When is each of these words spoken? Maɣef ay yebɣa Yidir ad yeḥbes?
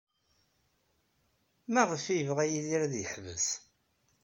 Maɣef 1.73 2.03
ay 2.05 2.15
yebɣa 2.19 2.43
Yidir 2.45 2.81
ad 2.85 2.93
yeḥbes? 2.97 3.47